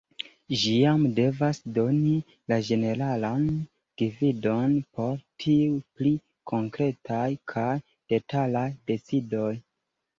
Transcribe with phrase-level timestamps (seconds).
[0.59, 2.13] Ĝi jam devas doni
[2.53, 3.45] la ĝeneralan
[4.05, 6.17] gvidon por tiuj pli
[6.55, 7.71] konkretaj kaj
[8.17, 9.51] detalaj decidoj.